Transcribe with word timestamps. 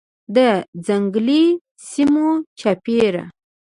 د 0.35 0.37
ځنګلي 0.85 1.43
سیمو 1.89 2.27
چاپیر 2.59 3.13